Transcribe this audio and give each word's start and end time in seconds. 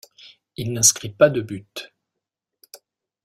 Il 0.57 0.73
n'inscrit 0.73 1.09
pas 1.11 1.29
de 1.29 1.41
but. 1.41 1.93